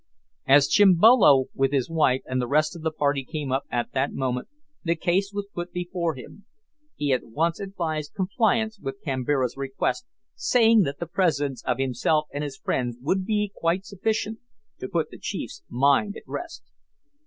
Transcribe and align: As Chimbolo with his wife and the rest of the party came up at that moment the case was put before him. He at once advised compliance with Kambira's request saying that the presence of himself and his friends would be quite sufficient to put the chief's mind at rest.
As 0.47 0.67
Chimbolo 0.67 1.45
with 1.53 1.71
his 1.71 1.87
wife 1.87 2.23
and 2.25 2.41
the 2.41 2.47
rest 2.47 2.75
of 2.75 2.81
the 2.81 2.89
party 2.89 3.23
came 3.23 3.51
up 3.51 3.65
at 3.69 3.91
that 3.93 4.11
moment 4.11 4.47
the 4.83 4.95
case 4.95 5.31
was 5.31 5.45
put 5.53 5.71
before 5.71 6.15
him. 6.15 6.47
He 6.95 7.13
at 7.13 7.23
once 7.27 7.59
advised 7.59 8.15
compliance 8.15 8.79
with 8.79 8.99
Kambira's 9.05 9.55
request 9.55 10.07
saying 10.33 10.81
that 10.85 10.97
the 10.97 11.05
presence 11.05 11.63
of 11.65 11.77
himself 11.77 12.25
and 12.33 12.43
his 12.43 12.57
friends 12.57 12.97
would 12.99 13.25
be 13.27 13.51
quite 13.55 13.85
sufficient 13.85 14.39
to 14.79 14.87
put 14.89 15.11
the 15.11 15.19
chief's 15.19 15.61
mind 15.69 16.17
at 16.17 16.23
rest. 16.25 16.63